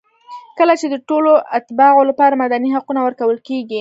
[0.57, 3.69] کله چې د ټولو اتباعو لپاره مدني حقونه ورکول کېږي.